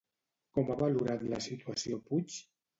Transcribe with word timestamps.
Com 0.57 0.71
ha 0.71 0.77
valorat 0.79 1.23
la 1.35 1.43
situació 1.51 2.03
Puig? 2.11 2.43